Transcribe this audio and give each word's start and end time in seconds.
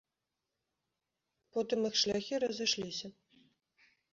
Потым 1.57 1.79
іх 1.91 1.99
шляхі 2.05 2.35
разышліся. 2.47 3.07